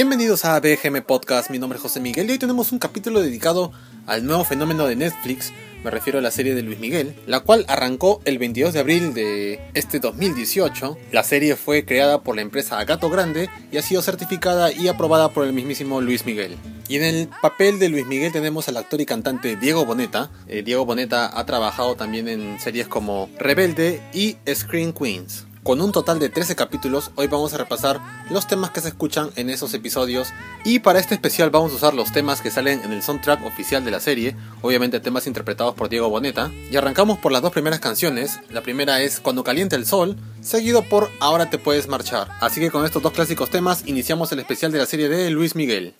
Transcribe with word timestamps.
Bienvenidos 0.00 0.44
a 0.44 0.60
BGM 0.60 1.02
Podcast, 1.02 1.50
mi 1.50 1.58
nombre 1.58 1.76
es 1.76 1.82
José 1.82 1.98
Miguel 1.98 2.28
y 2.28 2.30
hoy 2.30 2.38
tenemos 2.38 2.70
un 2.70 2.78
capítulo 2.78 3.18
dedicado 3.18 3.72
al 4.06 4.24
nuevo 4.24 4.44
fenómeno 4.44 4.86
de 4.86 4.94
Netflix, 4.94 5.52
me 5.82 5.90
refiero 5.90 6.20
a 6.20 6.22
la 6.22 6.30
serie 6.30 6.54
de 6.54 6.62
Luis 6.62 6.78
Miguel, 6.78 7.16
la 7.26 7.40
cual 7.40 7.64
arrancó 7.66 8.20
el 8.24 8.38
22 8.38 8.74
de 8.74 8.78
abril 8.78 9.12
de 9.12 9.60
este 9.74 9.98
2018. 9.98 10.96
La 11.10 11.24
serie 11.24 11.56
fue 11.56 11.84
creada 11.84 12.22
por 12.22 12.36
la 12.36 12.42
empresa 12.42 12.84
Gato 12.84 13.10
Grande 13.10 13.50
y 13.72 13.76
ha 13.76 13.82
sido 13.82 14.00
certificada 14.00 14.70
y 14.70 14.86
aprobada 14.86 15.30
por 15.30 15.44
el 15.44 15.52
mismísimo 15.52 16.00
Luis 16.00 16.24
Miguel. 16.24 16.56
Y 16.88 16.94
en 16.94 17.02
el 17.02 17.28
papel 17.42 17.80
de 17.80 17.88
Luis 17.88 18.06
Miguel 18.06 18.30
tenemos 18.30 18.68
al 18.68 18.76
actor 18.76 19.00
y 19.00 19.04
cantante 19.04 19.56
Diego 19.56 19.84
Boneta. 19.84 20.30
Eh, 20.46 20.62
Diego 20.62 20.84
Boneta 20.84 21.36
ha 21.36 21.44
trabajado 21.44 21.96
también 21.96 22.28
en 22.28 22.60
series 22.60 22.86
como 22.86 23.28
Rebelde 23.36 24.00
y 24.12 24.36
Screen 24.48 24.92
Queens. 24.92 25.47
Con 25.68 25.82
un 25.82 25.92
total 25.92 26.18
de 26.18 26.30
13 26.30 26.56
capítulos, 26.56 27.10
hoy 27.14 27.26
vamos 27.26 27.52
a 27.52 27.58
repasar 27.58 28.00
los 28.30 28.46
temas 28.46 28.70
que 28.70 28.80
se 28.80 28.88
escuchan 28.88 29.28
en 29.36 29.50
esos 29.50 29.74
episodios. 29.74 30.28
Y 30.64 30.78
para 30.78 30.98
este 30.98 31.14
especial 31.14 31.50
vamos 31.50 31.72
a 31.72 31.74
usar 31.74 31.92
los 31.92 32.10
temas 32.10 32.40
que 32.40 32.50
salen 32.50 32.80
en 32.84 32.90
el 32.90 33.02
soundtrack 33.02 33.44
oficial 33.44 33.84
de 33.84 33.90
la 33.90 34.00
serie, 34.00 34.34
obviamente 34.62 34.98
temas 34.98 35.26
interpretados 35.26 35.74
por 35.74 35.90
Diego 35.90 36.08
Boneta, 36.08 36.50
y 36.70 36.76
arrancamos 36.78 37.18
por 37.18 37.32
las 37.32 37.42
dos 37.42 37.52
primeras 37.52 37.80
canciones, 37.80 38.40
la 38.48 38.62
primera 38.62 39.02
es 39.02 39.20
Cuando 39.20 39.44
calienta 39.44 39.76
el 39.76 39.84
sol, 39.84 40.16
seguido 40.40 40.84
por 40.84 41.10
Ahora 41.20 41.50
te 41.50 41.58
puedes 41.58 41.86
marchar, 41.86 42.28
así 42.40 42.60
que 42.60 42.70
con 42.70 42.86
estos 42.86 43.02
dos 43.02 43.12
clásicos 43.12 43.50
temas 43.50 43.82
iniciamos 43.84 44.32
el 44.32 44.38
especial 44.38 44.72
de 44.72 44.78
la 44.78 44.86
serie 44.86 45.10
de 45.10 45.28
Luis 45.28 45.54
Miguel. 45.54 45.96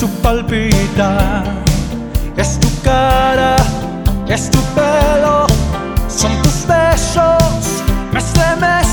Tu 0.00 0.08
palpita, 0.22 1.44
es 2.34 2.58
tu 2.58 2.68
cara, 2.82 3.56
es 4.26 4.50
tu 4.50 4.58
pelo, 4.74 5.46
son 6.08 6.32
tus 6.42 6.66
besos, 6.66 7.82
me 8.10 8.18
estremezco. 8.18 8.89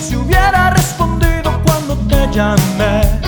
si 0.00 0.16
hubiera 0.16 0.70
respondido 0.70 1.60
cuando 1.64 1.96
te 2.08 2.28
llamé. 2.32 3.23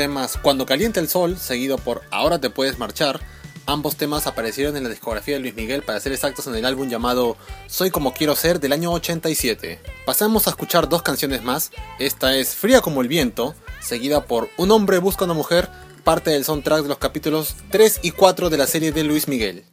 temas 0.00 0.38
Cuando 0.38 0.64
caliente 0.64 0.98
el 0.98 1.10
sol, 1.10 1.36
seguido 1.36 1.76
por 1.76 2.00
Ahora 2.10 2.40
te 2.40 2.48
puedes 2.48 2.78
marchar, 2.78 3.20
ambos 3.66 3.96
temas 3.96 4.26
aparecieron 4.26 4.74
en 4.78 4.84
la 4.84 4.88
discografía 4.88 5.34
de 5.34 5.40
Luis 5.40 5.54
Miguel 5.54 5.82
para 5.82 6.00
ser 6.00 6.12
exactos 6.12 6.46
en 6.46 6.54
el 6.54 6.64
álbum 6.64 6.88
llamado 6.88 7.36
Soy 7.66 7.90
como 7.90 8.14
quiero 8.14 8.34
ser 8.34 8.60
del 8.60 8.72
año 8.72 8.92
87. 8.92 9.78
Pasamos 10.06 10.46
a 10.46 10.50
escuchar 10.50 10.88
dos 10.88 11.02
canciones 11.02 11.42
más, 11.42 11.70
esta 11.98 12.34
es 12.34 12.54
Fría 12.54 12.80
como 12.80 13.02
el 13.02 13.08
viento, 13.08 13.54
seguida 13.82 14.24
por 14.24 14.48
Un 14.56 14.70
hombre 14.70 15.00
busca 15.00 15.26
una 15.26 15.34
mujer, 15.34 15.68
parte 16.02 16.30
del 16.30 16.46
soundtrack 16.46 16.84
de 16.84 16.88
los 16.88 16.96
capítulos 16.96 17.54
3 17.70 18.00
y 18.02 18.12
4 18.12 18.48
de 18.48 18.56
la 18.56 18.66
serie 18.66 18.92
de 18.92 19.04
Luis 19.04 19.28
Miguel. 19.28 19.66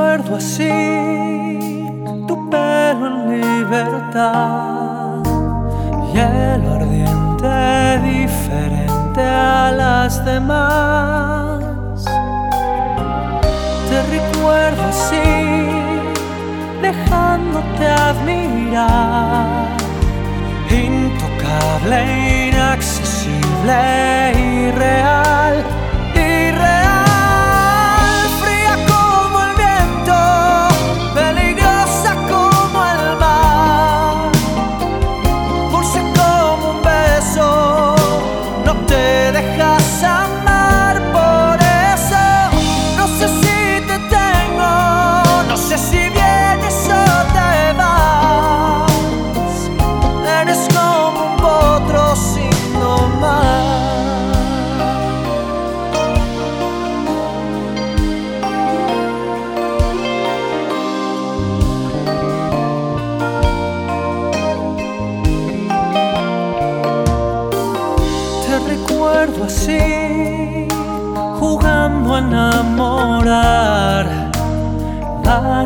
recuerdo 0.00 0.36
así 0.36 1.86
tu 2.26 2.48
pelo 2.48 3.06
en 3.06 3.40
libertad 3.40 5.22
y 6.12 6.18
el 6.18 6.62
ardiente 6.76 8.00
diferente 8.02 9.20
a 9.20 9.70
las 9.76 10.24
demás. 10.24 12.04
Te 13.88 14.02
recuerdo 14.16 14.82
así, 14.88 15.30
dejándote 16.80 17.86
admirar, 17.86 19.68
intocable, 20.70 22.48
inaccesible 22.48 24.32
y 24.34 24.70
real 24.70 25.79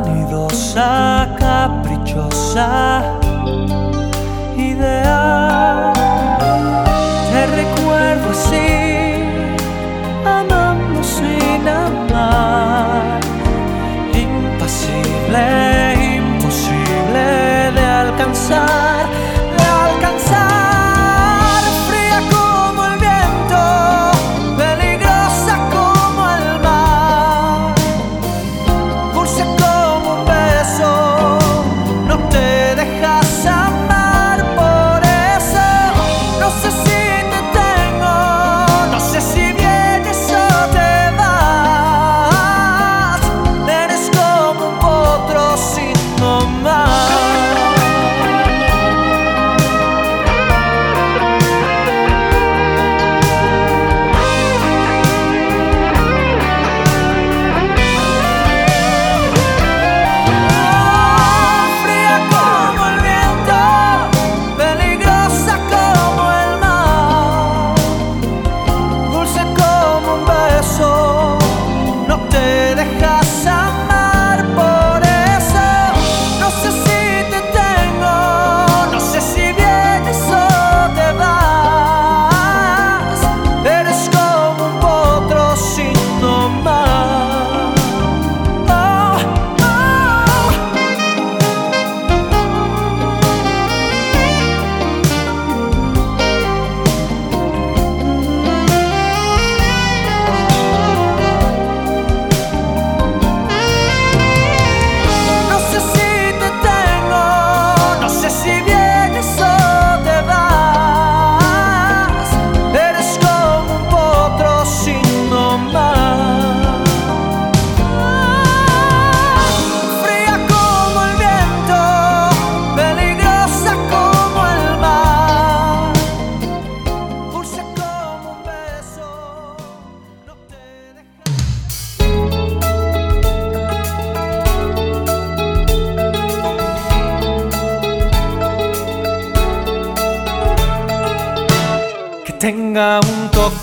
vanidosa, 0.00 1.28
caprichosa, 1.38 3.02
ideal. 4.56 5.92
Te 7.30 7.46
recuerdo 7.60 8.30
así, 8.30 8.70
amando 10.38 11.02
sin 11.02 11.68
amar, 11.68 13.20
impasible, 14.24 15.44
imposible 16.16 17.24
de 17.76 17.84
alcanzar. 18.02 19.03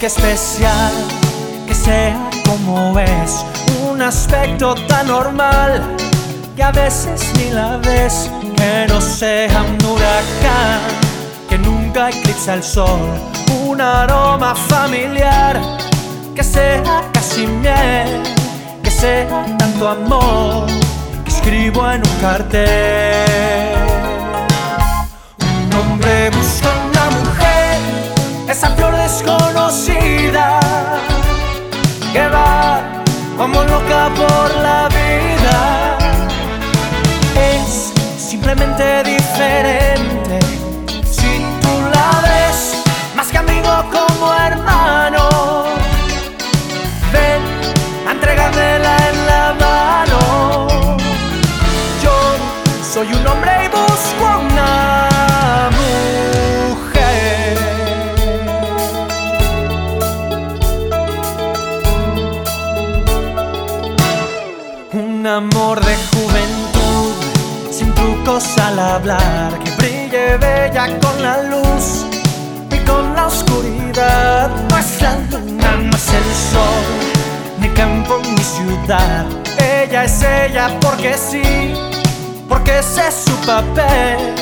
Toque 0.02 0.08
especial, 0.08 0.92
que 1.68 1.76
sea 1.76 2.30
como 2.46 2.98
es, 2.98 3.46
un 3.88 4.02
aspecto 4.02 4.74
tan 4.88 5.08
normal 5.08 5.96
que 6.56 6.64
a 6.64 6.72
veces 6.72 7.32
ni 7.38 7.52
la 7.52 7.78
ves, 7.78 8.32
que 8.58 8.88
no 8.88 9.00
sea 9.00 9.62
un 9.62 9.78
huracán, 9.86 10.82
que 11.48 11.58
nunca 11.60 12.10
eclipsa 12.10 12.56
el 12.56 12.64
sol, 12.64 13.00
un 13.68 13.80
aroma 13.80 14.56
familiar, 14.56 15.62
que 16.36 16.44
sea 16.44 17.04
casi 17.14 17.46
miel, 17.46 18.24
que 18.82 18.90
sea 18.90 19.46
tanto 19.60 19.88
amor, 19.88 20.66
que 21.26 21.30
escribo 21.30 21.90
en 21.92 22.02
un 22.02 22.16
cartel. 22.22 23.28
Un 25.40 25.74
hombre 25.76 26.32
busca 26.32 26.81
desconocida 29.24 30.60
que 32.14 32.28
va 32.28 32.82
como 33.38 33.64
loca 33.64 34.10
por 34.16 34.56
la 34.62 34.88
vida. 34.90 35.98
Es 37.36 37.94
simplemente 38.18 39.04
diferente 39.04 40.40
con 70.90 71.22
la 71.22 71.44
luz 71.44 72.06
y 72.72 72.78
con 72.86 73.14
la 73.14 73.28
oscuridad. 73.28 74.50
No 74.70 74.78
es 74.78 75.02
la 75.02 75.16
luna, 75.30 75.78
no 75.78 75.96
es 75.96 76.08
el 76.10 76.30
sol, 76.52 76.86
ni 77.60 77.70
campo 77.70 78.20
ni 78.24 78.38
ciudad. 78.38 79.26
Ella 79.58 80.06
es 80.06 80.24
ella 80.24 80.70
porque 80.82 81.16
sí, 81.18 81.74
porque 82.50 82.80
ese 82.80 83.08
es 83.08 83.16
su 83.26 83.36
papel. 83.46 84.34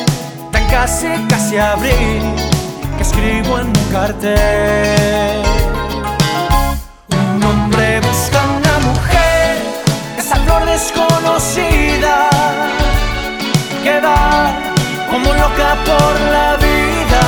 Tan 0.52 0.66
casi, 0.68 1.08
casi 1.28 1.58
abril, 1.58 2.24
que 2.98 3.04
escribo 3.04 3.60
en 3.60 3.68
un 3.68 3.86
cartel. 3.92 5.44
Un 7.10 7.44
hombre 7.44 8.00
busca 8.00 8.40
una 8.58 8.80
mujer, 8.88 9.58
esa 10.18 10.38
flor 10.38 10.66
desconocida 10.66 12.30
que 13.84 14.00
va 14.00 14.69
como 15.10 15.34
loca 15.34 15.76
por 15.86 16.20
la 16.32 16.58
vida. 16.58 17.24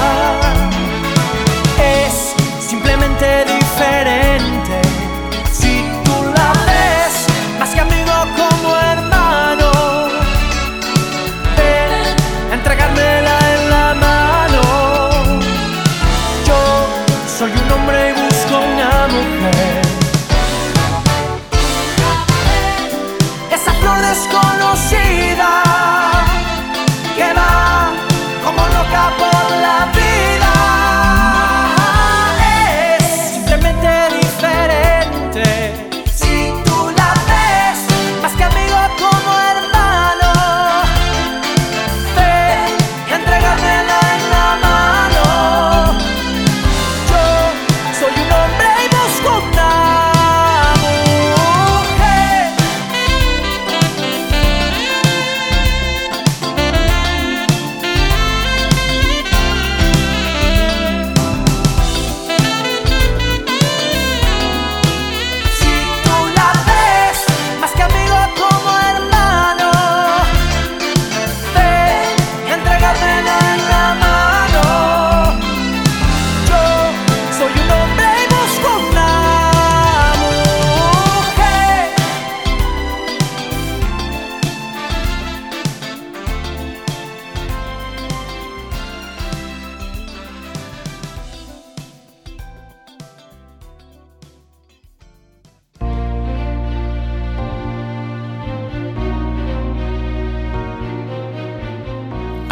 Es 1.79 2.35
simplemente 2.59 3.60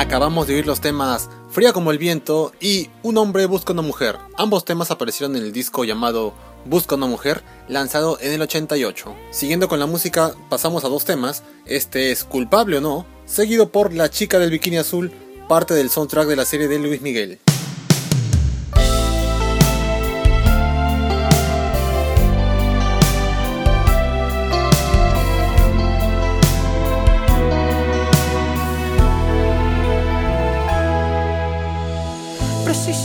Acabamos 0.10 0.48
de 0.48 0.56
oír 0.56 0.66
los 0.66 0.82
temas 0.82 1.30
Fría 1.51 1.72
como 1.72 1.92
el 1.92 2.00
viento 2.00 2.51
y 2.60 2.89
Un 3.04 3.20
hombre 3.20 3.46
busca 3.46 3.74
una 3.74 3.84
mujer. 3.84 4.18
Ambos 4.39 4.66
temas 4.66 4.89
aparecieron 4.89 5.36
en 5.36 5.44
el 5.44 5.51
disco 5.51 5.84
llamado 5.84 6.34
Busca 6.66 6.96
una 6.96 7.06
mujer, 7.06 7.44
lanzado 7.68 8.18
en 8.20 8.34
el 8.34 8.42
88. 8.42 9.16
Siguiendo 9.30 9.68
con 9.68 9.78
la 9.78 9.86
música, 9.86 10.34
pasamos 10.50 10.84
a 10.84 10.89
dos 10.89 11.06
temas. 11.06 11.44
Este 11.68 12.12
es 12.12 12.24
Culpable 12.24 12.78
o 12.78 12.82
no, 12.82 13.06
seguido 13.28 13.72
por 13.72 13.94
La 13.94 14.10
chica 14.10 14.39
del 14.39 14.50
bikini 14.50 14.78
azul, 14.78 15.12
parte 15.48 15.75
del 15.75 15.92
soundtrack 15.92 16.28
de 16.28 16.36
la 16.36 16.46
serie 16.46 16.68
de 16.68 16.80
Luis 16.80 17.01
Miguel. 17.01 17.39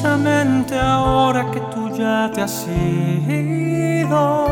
Ahora 0.06 1.50
que 1.50 1.60
tú 1.72 1.90
ya 1.96 2.30
te 2.32 2.42
has 2.42 2.66
ido, 2.68 4.46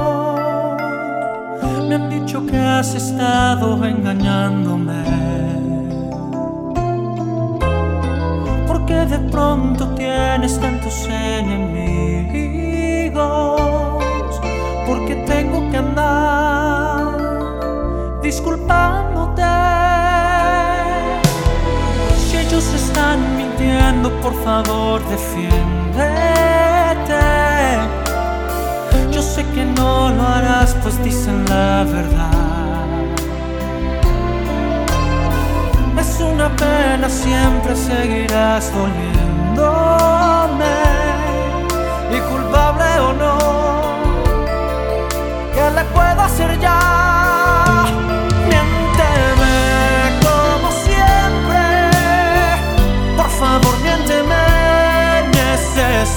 me 1.87 1.95
han 1.95 2.09
dicho 2.09 2.47
que 2.47 2.59
has 2.59 2.95
estado 2.95 3.85
engañándome. 3.85 5.05
Porque 8.67 8.95
de 8.95 9.19
pronto 9.31 9.89
tienes 9.95 10.59
tantos 10.59 11.07
enemigos, 11.09 12.01
porque 14.87 15.17
tengo 15.27 15.71
que 15.71 15.77
andar 15.77 17.19
disculpándote. 18.23 19.52
Por 24.11 24.35
favor 24.45 25.01
defiéndete. 25.09 25.53
Yo 29.13 29.23
sé 29.23 29.45
que 29.55 29.65
no 29.65 30.11
lo 30.11 30.23
harás, 30.23 30.75
pues 30.83 31.03
dicen 31.05 31.45
la 31.49 31.85
verdad. 31.85 32.33
Es 36.01 36.21
una 36.21 36.49
pena, 36.57 37.09
siempre 37.09 37.77
seguirás 37.77 38.73
doliéndome. 38.73 39.23
Y 42.11 42.21
culpable 42.31 43.01
o 43.01 43.13
no, 43.13 43.39
¿qué 45.55 45.71
le 45.77 45.85
puedo 45.95 46.21
hacer 46.23 46.59
ya? 46.61 47.12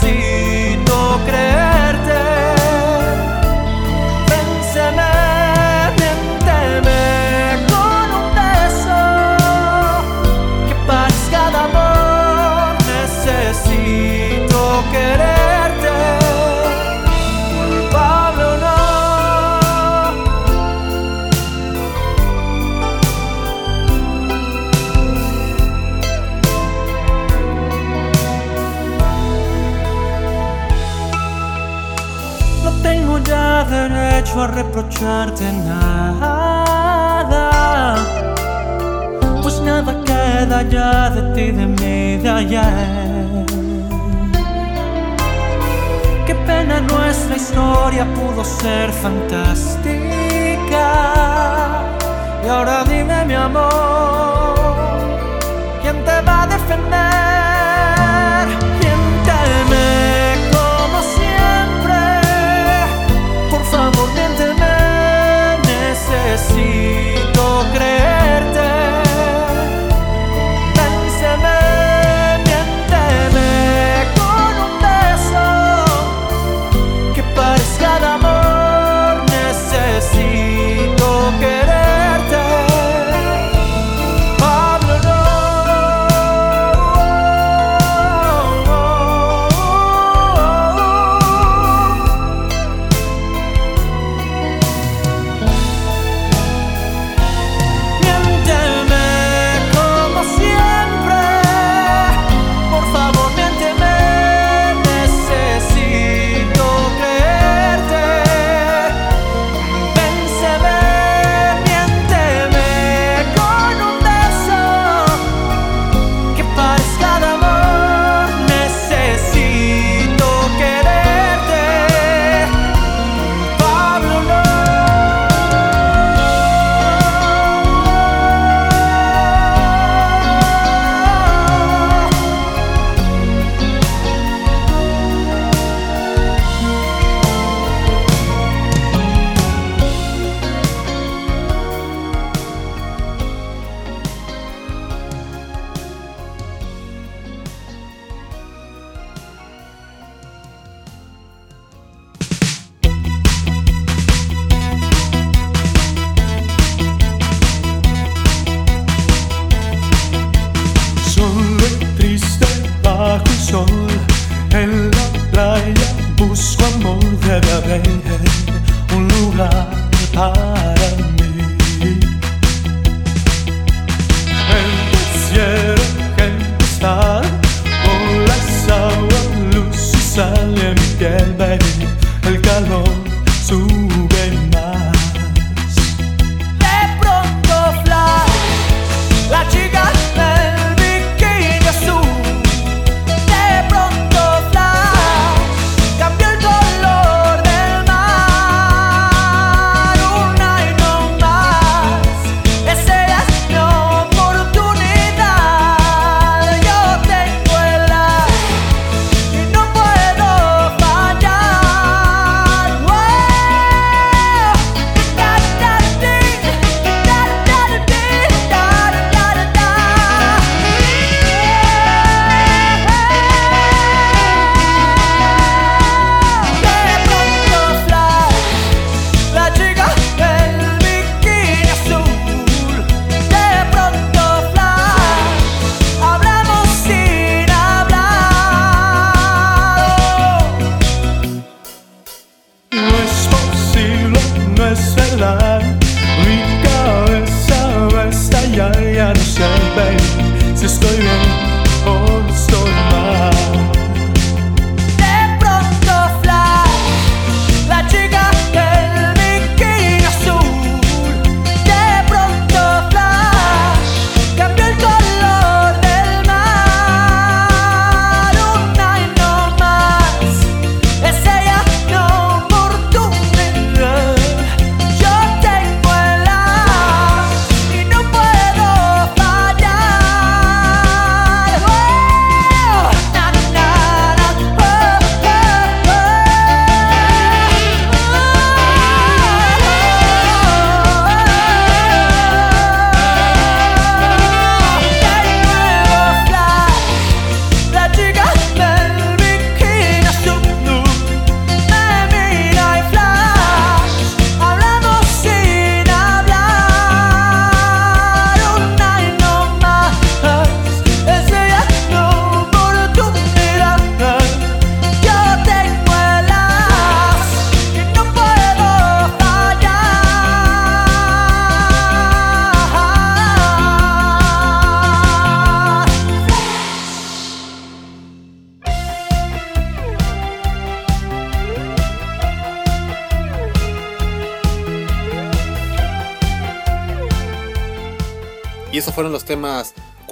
see. 0.02 0.45
Reprocharte 34.56 35.52
nada, 35.52 36.32
pues 39.42 39.60
nada 39.60 39.94
queda 40.06 40.62
ya 40.64 41.10
de 41.10 41.22
ti, 41.36 41.52
de 41.52 41.66
mí, 41.66 42.18
de 42.24 42.30
ayer. 42.30 43.46
Qué 46.26 46.36
pena 46.48 46.80
nuestra 46.80 47.36
historia 47.36 48.06
pudo 48.16 48.46
ser 48.46 48.92
fantástica. 48.94 49.94
Y 52.46 52.48
ahora 52.48 52.86
dime 52.86 53.26
mi 53.26 53.34
amor, 53.34 54.25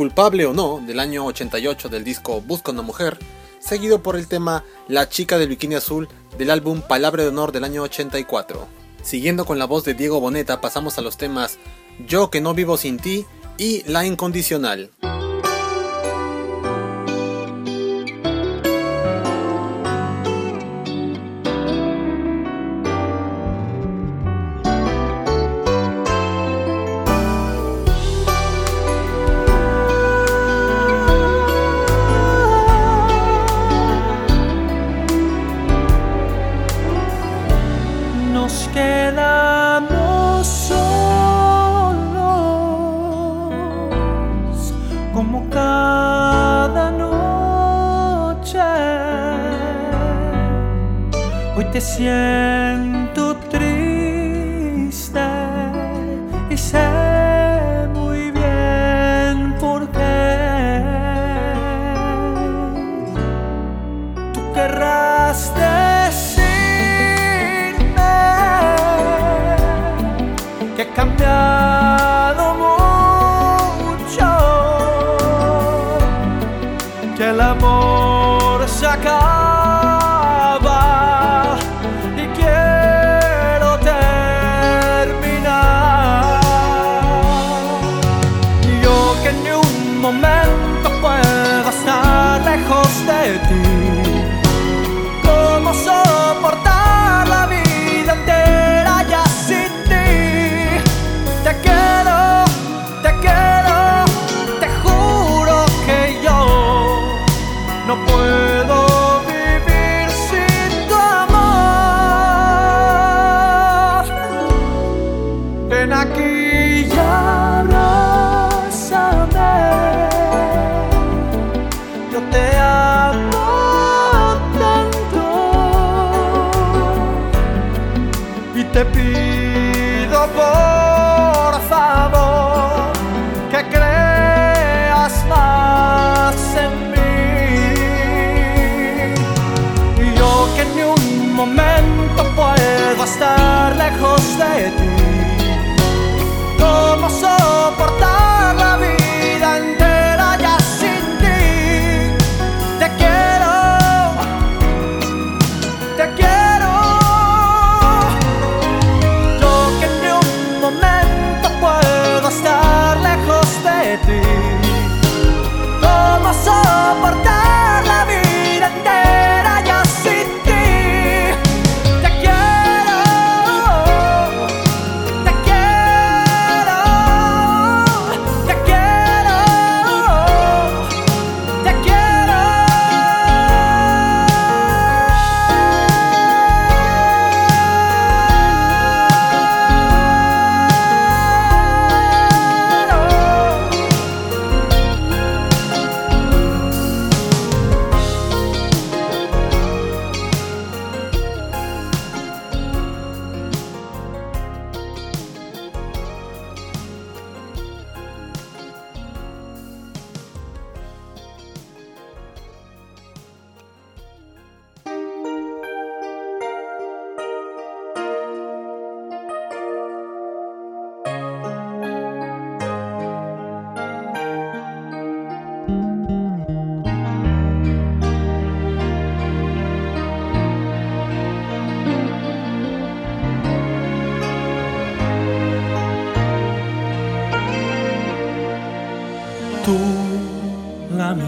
Culpable 0.04 0.46
o 0.46 0.54
no, 0.54 0.84
del 0.86 1.00
año 1.00 1.26
88 1.26 1.88
del 1.88 2.04
disco 2.04 2.42
Busca 2.42 2.74
una 2.74 2.82
mujer, 2.82 3.18
seguido 3.60 4.04
por 4.04 4.18
el 4.18 4.28
tema 4.28 4.66
La 4.90 5.08
chica 5.08 5.38
del 5.38 5.48
bikini 5.48 5.76
azul 5.76 6.10
del 6.38 6.50
álbum 6.50 6.82
Palabra 6.82 7.24
de 7.24 7.30
honor 7.30 7.54
del 7.54 7.64
año 7.64 7.84
84. 7.84 8.68
Siguiendo 9.02 9.46
con 9.46 9.60
la 9.60 9.66
voz 9.66 9.86
de 9.86 9.94
Diego 9.94 10.20
Boneta 10.20 10.60
pasamos 10.60 10.98
a 10.98 11.02
los 11.02 11.16
temas 11.16 11.58
Yo 12.06 12.30
que 12.30 12.42
no 12.42 12.54
vivo 12.54 12.76
sin 12.76 12.98
ti 12.98 13.26
y 13.58 13.84
La 13.90 14.06
incondicional. 14.06 14.90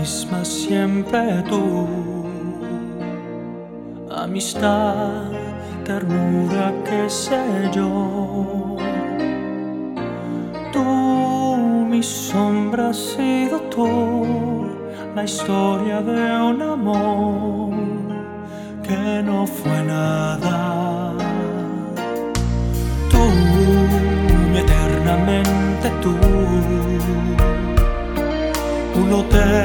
misma 0.06 0.46
siempre 0.46 1.42
tú, 1.50 1.88
amistad, 4.12 5.32
ternura, 5.84 6.72
qué 6.88 7.10
sé 7.10 7.42
yo. 7.74 8.78
Tú, 10.72 10.86
mi 11.90 12.04
sombra, 12.04 12.90
has 12.90 12.98
sido 12.98 13.60
tú, 13.74 13.88
la 15.16 15.24
historia 15.24 16.02
de 16.02 16.22
un 16.52 16.62
amor 16.62 17.74
que 18.88 19.24
no 19.24 19.48
fue 19.48 19.78
nada. 19.96 21.14
Tú, 23.12 23.24
eternamente 24.64 25.88
tú, 26.04 26.14
un 29.02 29.14
hotel 29.14 29.65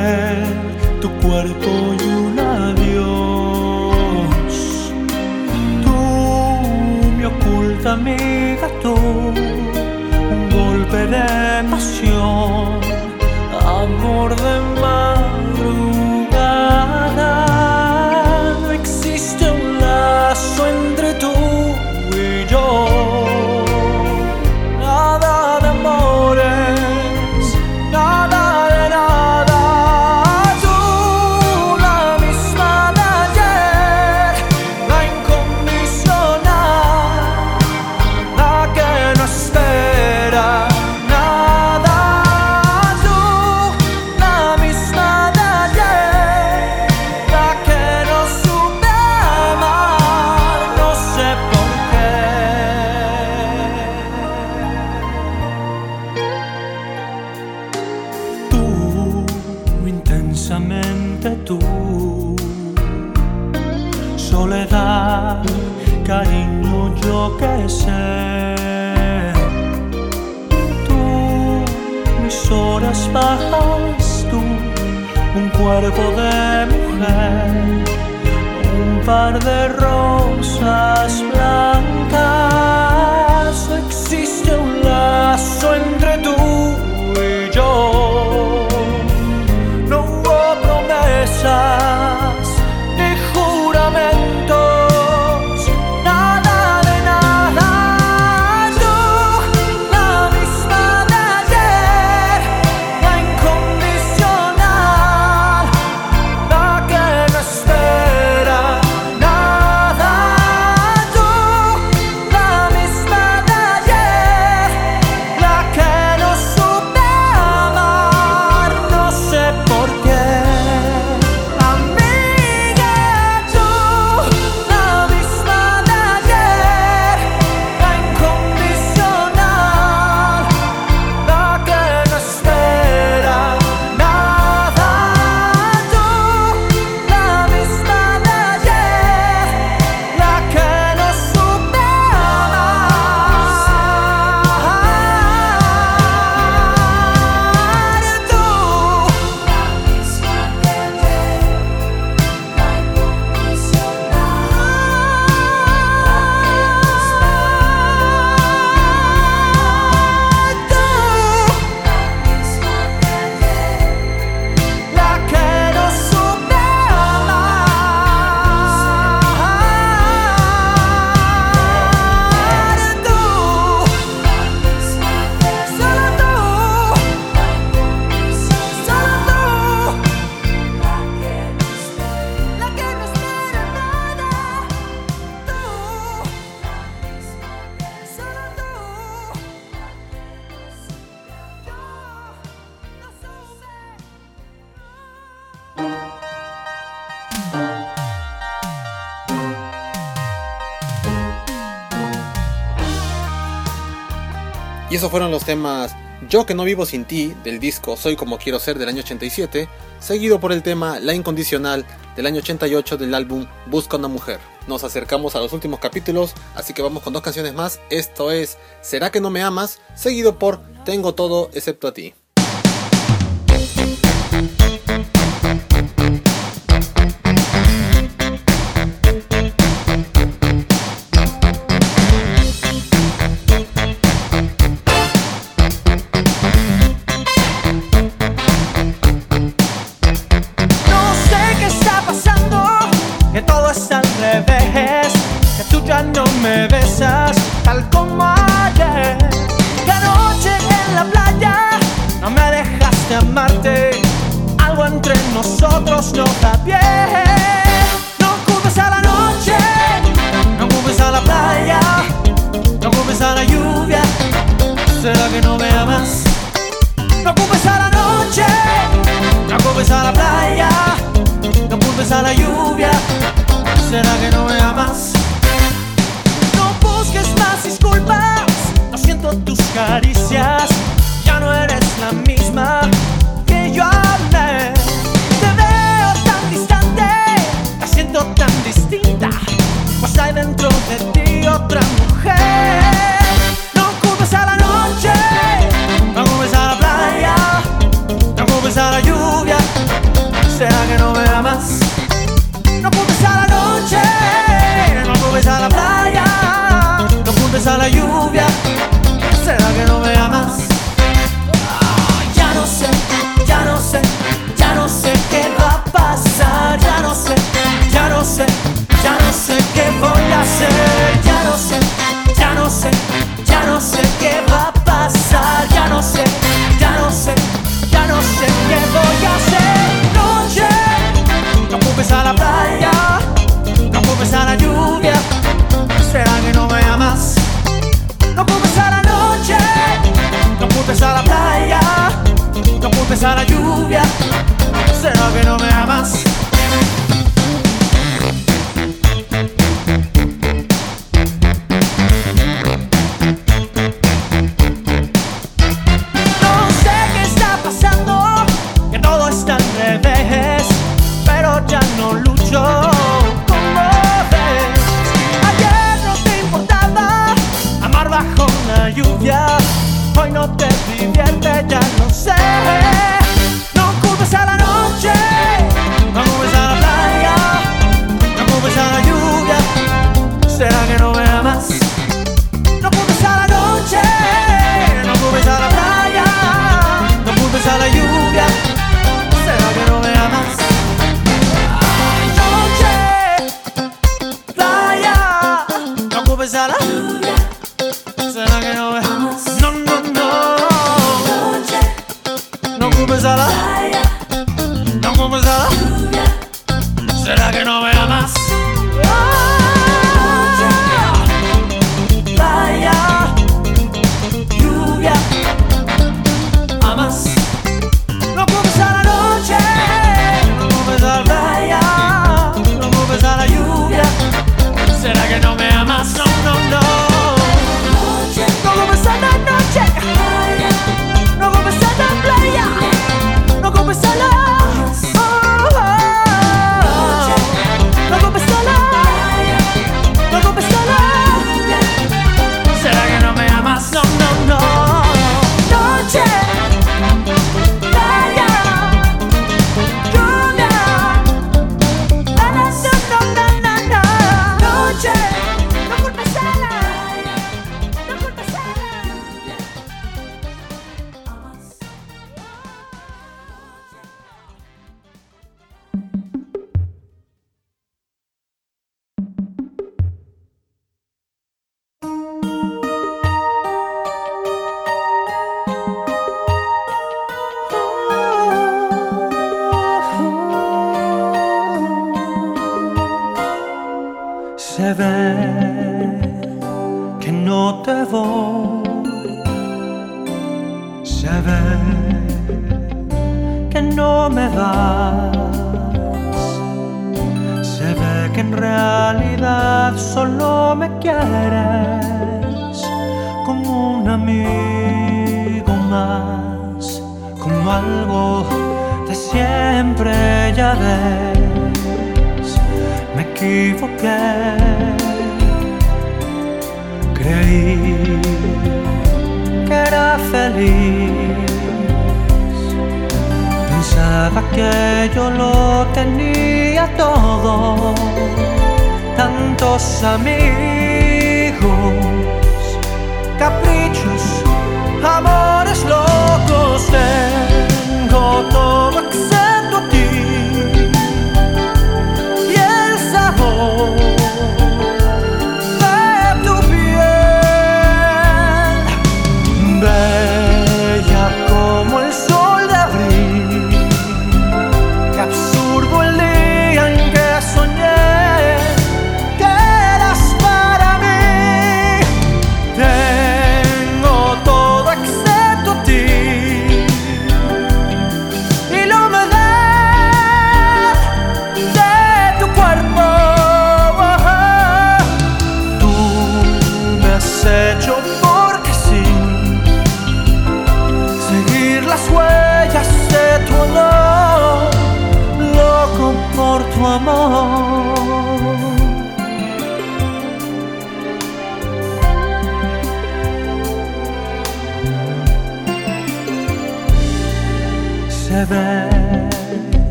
esos 205.00 205.10
fueron 205.10 205.30
los 205.30 205.46
temas 205.46 205.96
Yo 206.28 206.44
que 206.44 206.52
no 206.52 206.62
vivo 206.62 206.84
sin 206.84 207.06
ti 207.06 207.34
del 207.42 207.58
disco 207.58 207.96
Soy 207.96 208.16
como 208.16 208.36
quiero 208.36 208.58
ser 208.58 208.78
del 208.78 208.90
año 208.90 209.00
87, 209.00 209.66
seguido 209.98 210.40
por 210.40 210.52
el 210.52 210.62
tema 210.62 211.00
La 211.00 211.14
incondicional 211.14 211.86
del 212.16 212.26
año 212.26 212.40
88 212.40 212.98
del 212.98 213.14
álbum 213.14 213.46
Busca 213.64 213.96
una 213.96 214.08
mujer. 214.08 214.40
Nos 214.68 214.84
acercamos 214.84 215.36
a 215.36 215.40
los 215.40 215.54
últimos 215.54 215.80
capítulos, 215.80 216.34
así 216.54 216.74
que 216.74 216.82
vamos 216.82 217.02
con 217.02 217.14
dos 217.14 217.22
canciones 217.22 217.54
más. 217.54 217.80
Esto 217.88 218.30
es 218.30 218.58
¿Será 218.82 219.10
que 219.10 219.22
no 219.22 219.30
me 219.30 219.40
amas? 219.42 219.80
seguido 219.94 220.38
por 220.38 220.60
Tengo 220.84 221.14
todo 221.14 221.48
excepto 221.54 221.88
a 221.88 221.94
ti. 221.94 222.12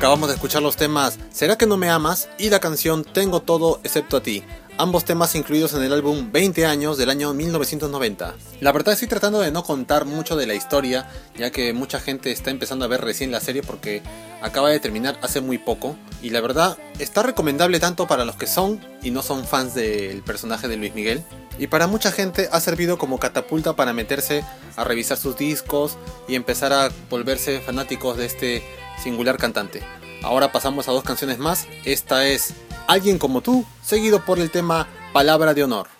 Acabamos 0.00 0.30
de 0.30 0.34
escuchar 0.36 0.62
los 0.62 0.78
temas 0.78 1.18
¿Será 1.30 1.58
que 1.58 1.66
no 1.66 1.76
me 1.76 1.90
amas? 1.90 2.30
y 2.38 2.48
la 2.48 2.58
canción 2.58 3.04
Tengo 3.04 3.40
todo 3.40 3.80
excepto 3.84 4.16
a 4.16 4.22
ti. 4.22 4.42
Ambos 4.78 5.04
temas 5.04 5.34
incluidos 5.34 5.74
en 5.74 5.82
el 5.82 5.92
álbum 5.92 6.32
20 6.32 6.64
años 6.64 6.96
del 6.96 7.10
año 7.10 7.34
1990. 7.34 8.34
La 8.62 8.72
verdad 8.72 8.94
estoy 8.94 9.08
tratando 9.08 9.40
de 9.40 9.50
no 9.50 9.62
contar 9.62 10.06
mucho 10.06 10.36
de 10.36 10.46
la 10.46 10.54
historia, 10.54 11.06
ya 11.36 11.50
que 11.50 11.74
mucha 11.74 12.00
gente 12.00 12.32
está 12.32 12.50
empezando 12.50 12.86
a 12.86 12.88
ver 12.88 13.02
recién 13.02 13.30
la 13.30 13.40
serie 13.40 13.62
porque 13.62 14.00
acaba 14.40 14.70
de 14.70 14.80
terminar 14.80 15.18
hace 15.20 15.42
muy 15.42 15.58
poco. 15.58 15.96
Y 16.22 16.30
la 16.30 16.40
verdad 16.40 16.78
está 16.98 17.22
recomendable 17.22 17.78
tanto 17.78 18.06
para 18.06 18.24
los 18.24 18.36
que 18.36 18.46
son 18.46 18.80
y 19.02 19.10
no 19.10 19.20
son 19.20 19.44
fans 19.44 19.74
del 19.74 20.22
personaje 20.22 20.66
de 20.66 20.78
Luis 20.78 20.94
Miguel. 20.94 21.22
Y 21.58 21.66
para 21.66 21.86
mucha 21.86 22.10
gente 22.10 22.48
ha 22.50 22.60
servido 22.60 22.96
como 22.96 23.18
catapulta 23.18 23.76
para 23.76 23.92
meterse 23.92 24.46
a 24.76 24.84
revisar 24.84 25.18
sus 25.18 25.36
discos 25.36 25.98
y 26.26 26.36
empezar 26.36 26.72
a 26.72 26.90
volverse 27.10 27.60
fanáticos 27.60 28.16
de 28.16 28.24
este 28.24 28.62
singular 29.02 29.36
cantante. 29.38 29.82
Ahora 30.22 30.52
pasamos 30.52 30.88
a 30.88 30.92
dos 30.92 31.04
canciones 31.04 31.38
más. 31.38 31.66
Esta 31.84 32.26
es 32.26 32.54
Alguien 32.86 33.18
como 33.18 33.40
tú, 33.40 33.64
seguido 33.82 34.24
por 34.24 34.40
el 34.40 34.50
tema 34.50 34.88
Palabra 35.12 35.54
de 35.54 35.62
Honor. 35.62 35.99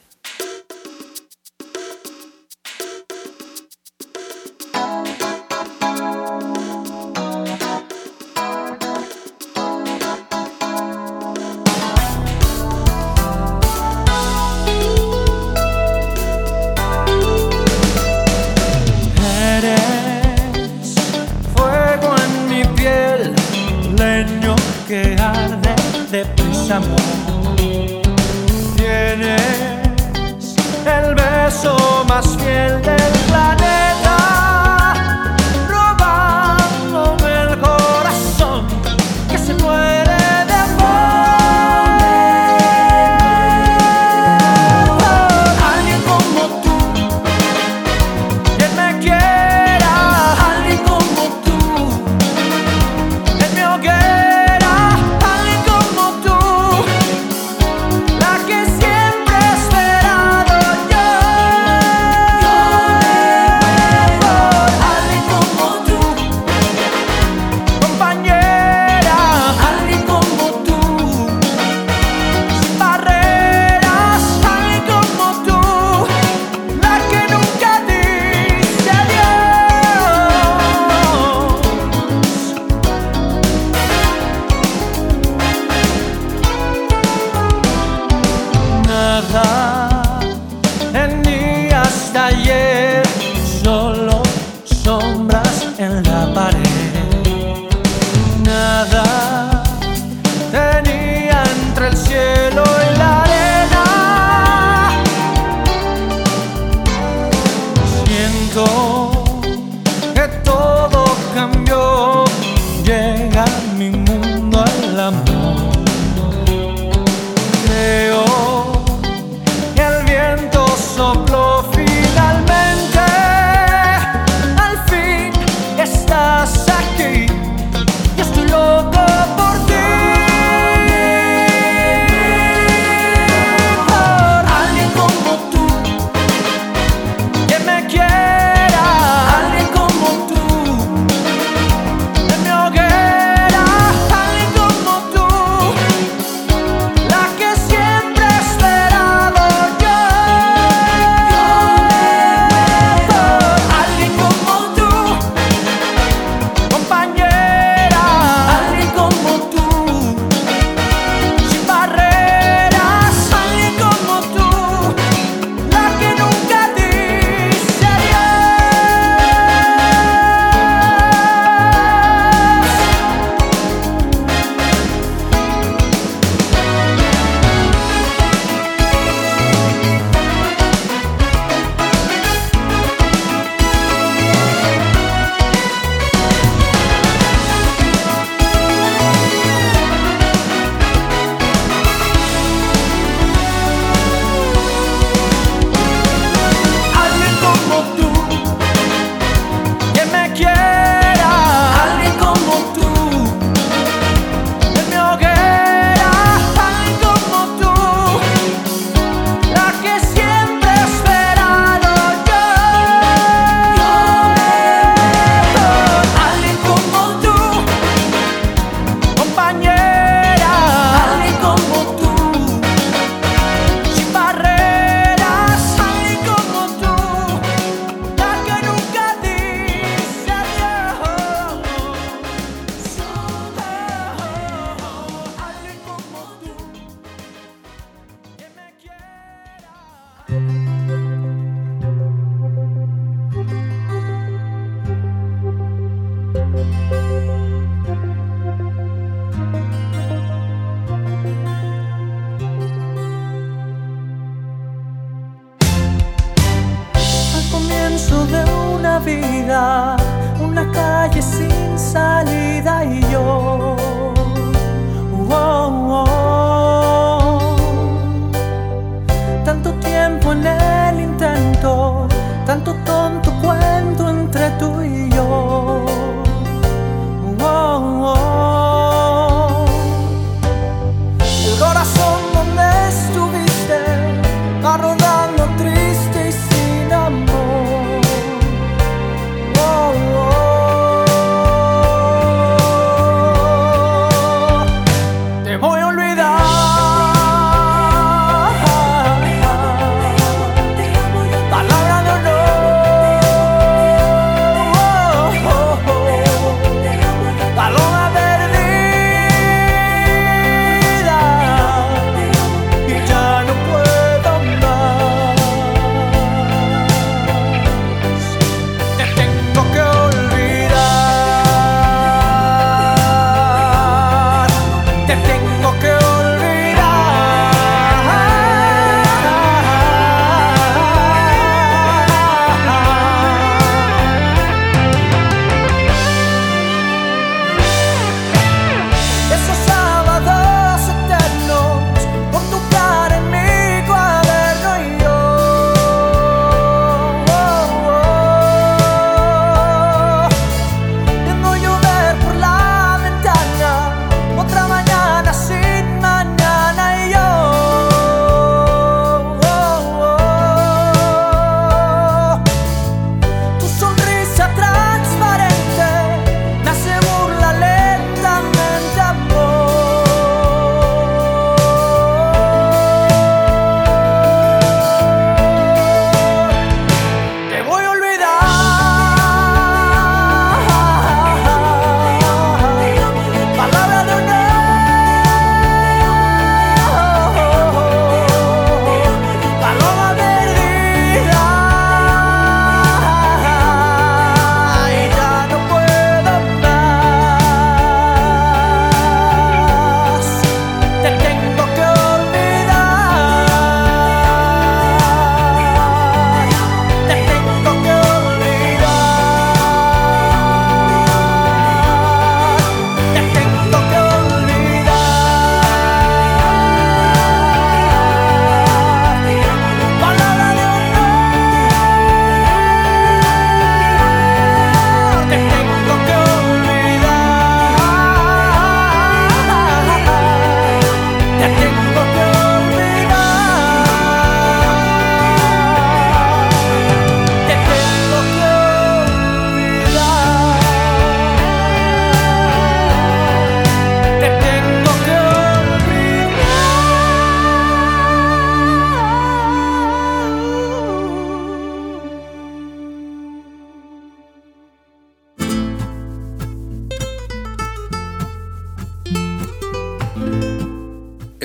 calle 261.11 261.23
sin 261.23 261.79
salida 261.79 262.85
y 262.85 263.01
yo 263.13 263.50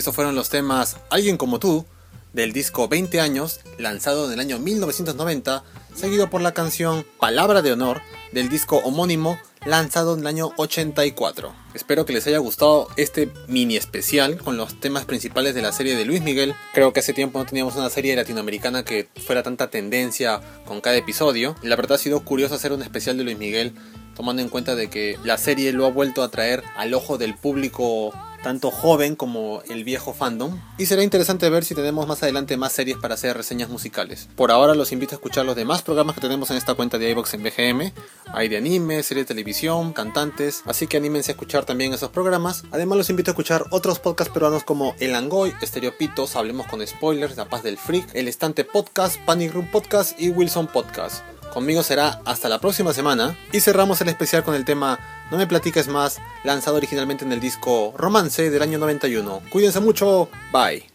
estos 0.06 0.14
fueron 0.14 0.36
los 0.36 0.50
temas 0.50 0.98
Alguien 1.10 1.36
como 1.36 1.58
tú, 1.58 1.84
del 2.32 2.54
disco 2.54 2.88
20 2.88 3.20
años, 3.22 3.62
lanzado 3.80 4.28
en 4.28 4.34
el 4.34 4.40
año 4.40 4.60
1990, 4.60 5.64
seguido 5.96 6.30
por 6.30 6.42
la 6.42 6.54
canción 6.54 7.04
Palabra 7.20 7.64
de 7.64 7.72
Honor, 7.72 8.04
del 8.32 8.48
disco 8.48 8.78
homónimo, 8.84 9.40
lanzado 9.66 10.14
en 10.14 10.20
el 10.20 10.28
año 10.28 10.52
84. 10.58 11.56
Espero 11.74 12.06
que 12.06 12.14
les 12.14 12.28
haya 12.28 12.38
gustado 12.38 12.88
este 12.98 13.32
mini 13.48 13.78
especial 13.78 14.38
con 14.38 14.58
los 14.58 14.80
temas 14.80 15.06
principales 15.06 15.56
de 15.56 15.64
la 15.64 15.72
serie 15.72 15.96
de 15.96 16.06
Luis 16.06 16.22
Miguel. 16.22 16.54
Creo 16.76 16.94
que 16.94 17.00
hace 17.00 17.14
tiempo 17.14 17.40
no 17.40 17.48
teníamos 17.48 17.76
una 17.76 17.90
serie 17.90 18.16
latinoamericana 18.16 18.86
que 18.86 19.10
fuera 19.26 19.42
tanta 19.42 19.72
tendencia 19.72 20.40
con 20.66 20.82
cada 20.82 20.98
episodio. 20.98 21.56
La 21.64 21.76
verdad 21.76 21.94
ha 21.94 21.98
sido 21.98 22.24
curioso 22.24 22.54
hacer 22.54 22.74
un 22.74 22.84
especial 22.84 23.18
de 23.18 23.24
Luis 23.24 23.40
Miguel 23.40 23.74
tomando 24.16 24.44
en 24.44 24.50
cuenta 24.50 24.76
de 24.76 24.88
que 24.88 25.18
la 25.24 25.40
serie 25.40 25.74
lo 25.74 25.86
ha 25.86 25.90
vuelto 25.90 26.22
a 26.22 26.30
traer 26.30 26.64
al 26.78 26.94
ojo 26.94 27.18
del 27.18 27.36
público 27.36 28.14
tanto 28.46 28.70
joven 28.70 29.16
como 29.16 29.64
el 29.70 29.84
viejo 29.84 30.14
fandom. 30.14 30.62
Y 30.78 30.86
será 30.86 31.02
interesante 31.02 31.50
ver 31.50 31.66
si 31.66 31.74
tenemos 31.74 32.06
más 32.06 32.22
adelante 32.22 32.58
más 32.58 32.74
series 32.74 32.96
para 32.96 33.16
hacer 33.16 33.36
reseñas 33.36 33.70
musicales. 33.70 34.30
Por 34.36 34.52
ahora 34.52 34.76
los 34.76 34.92
invito 34.92 35.16
a 35.16 35.18
escuchar 35.18 35.48
los 35.48 35.56
demás 35.56 35.82
programas 35.82 36.14
que 36.14 36.22
tenemos 36.22 36.52
en 36.52 36.58
esta 36.58 36.76
cuenta 36.76 37.00
de 37.00 37.10
iVox 37.10 37.34
en 37.34 37.42
BGM. 37.42 37.92
Hay 38.32 38.48
de 38.48 38.58
anime, 38.58 39.02
serie 39.02 39.24
de 39.24 39.28
televisión, 39.28 39.94
cantantes, 39.94 40.62
así 40.68 40.86
que 40.86 40.98
anímense 40.98 41.32
a 41.32 41.34
escuchar 41.34 41.66
también 41.66 41.92
esos 41.92 42.12
programas. 42.12 42.66
Además 42.70 43.00
los 43.00 43.10
invito 43.10 43.32
a 43.32 43.34
escuchar 43.34 43.66
otros 43.72 43.98
podcasts 43.98 44.32
peruanos 44.32 44.64
como 44.64 44.94
El 45.00 45.16
Angoy, 45.16 45.52
Estereopitos, 45.64 46.36
Hablemos 46.36 46.68
con 46.68 46.86
Spoilers, 46.86 47.38
La 47.38 47.50
Paz 47.50 47.64
del 47.64 47.80
Freak, 47.80 48.14
El 48.14 48.28
Estante 48.28 48.64
Podcast, 48.64 49.20
Panic 49.26 49.54
Room 49.54 49.72
Podcast 49.72 50.20
y 50.20 50.30
Wilson 50.30 50.68
Podcast. 50.68 51.24
Conmigo 51.52 51.84
será 51.84 52.22
hasta 52.26 52.50
la 52.50 52.60
próxima 52.60 52.94
semana 52.94 53.38
y 53.54 53.62
cerramos 53.62 54.02
el 54.02 54.10
especial 54.10 54.44
con 54.44 54.56
el 54.56 54.66
tema 54.66 55.00
No 55.32 55.38
me 55.38 55.48
platiques 55.48 55.88
más, 55.88 56.20
lanzado 56.44 56.78
originalmente 56.78 57.26
en 57.26 57.32
el 57.32 57.40
disco 57.40 57.94
Romance 57.98 58.50
del 58.50 58.62
año 58.62 58.78
91. 58.78 59.42
Cuídense 59.50 59.80
mucho, 59.80 60.30
bye. 60.52 60.95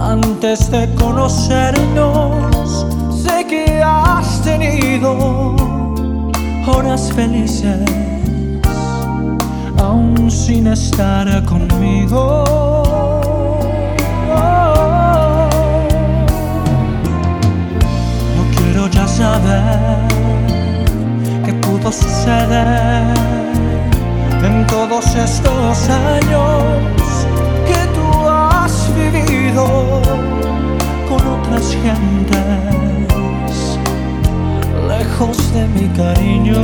Antes 0.00 0.70
de 0.70 0.92
conocernos. 0.94 2.86
Sé 3.22 3.46
que 3.46 3.82
has 3.82 4.42
tenido 4.42 5.54
horas 6.66 7.12
felices, 7.12 7.84
aún 9.78 10.30
sin 10.30 10.66
estar 10.66 11.44
conmigo. 11.44 12.44
No 18.36 18.44
quiero 18.56 18.88
ya 18.88 19.06
saber 19.06 20.08
qué 21.44 21.52
pudo 21.54 21.92
suceder 21.92 23.02
en 24.42 24.66
todos 24.66 25.06
estos 25.14 25.88
años 25.88 27.03
con 31.08 31.26
otras 31.26 31.76
gentes, 31.82 33.78
lejos 34.88 35.36
de 35.54 35.66
mi 35.68 35.88
cariño. 35.96 36.60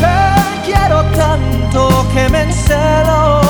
Te 0.00 0.70
quiero 0.70 1.02
tanto 1.16 2.06
que 2.14 2.28
me 2.30 2.42
encelo 2.42 3.47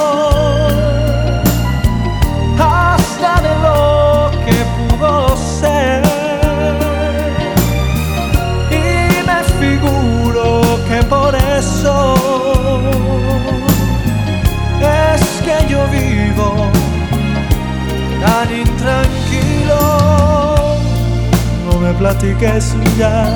No 21.98 22.04
me 22.04 22.10
platiques 22.14 22.76
ya, 22.96 23.26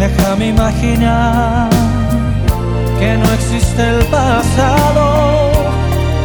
déjame 0.00 0.48
imaginar 0.48 1.70
que 2.98 3.16
no 3.16 3.32
existe 3.34 3.88
el 3.88 4.04
pasado 4.06 5.52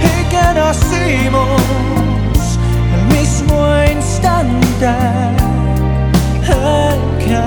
y 0.01 0.23
que 0.31 0.53
nacimos 0.55 1.61
el 2.95 3.03
mismo 3.15 3.55
instante 3.91 4.95
en 6.47 6.99
que 7.19 7.45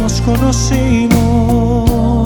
nos 0.00 0.14
conocimos. 0.22 2.23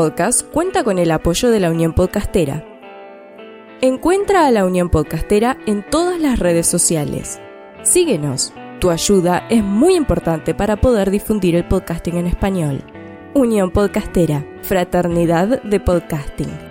Podcast 0.00 0.50
cuenta 0.50 0.82
con 0.82 0.98
el 0.98 1.10
apoyo 1.10 1.50
de 1.50 1.60
la 1.60 1.70
Unión 1.70 1.92
Podcastera. 1.92 2.64
Encuentra 3.82 4.46
a 4.46 4.50
la 4.50 4.64
Unión 4.64 4.88
Podcastera 4.88 5.58
en 5.66 5.84
todas 5.90 6.18
las 6.18 6.38
redes 6.38 6.66
sociales. 6.66 7.38
Síguenos. 7.82 8.54
Tu 8.80 8.88
ayuda 8.88 9.46
es 9.50 9.62
muy 9.62 9.96
importante 9.96 10.54
para 10.54 10.76
poder 10.76 11.10
difundir 11.10 11.54
el 11.54 11.68
podcasting 11.68 12.16
en 12.16 12.28
español. 12.28 12.82
Unión 13.34 13.70
Podcastera, 13.72 14.42
Fraternidad 14.62 15.62
de 15.64 15.80
Podcasting. 15.80 16.69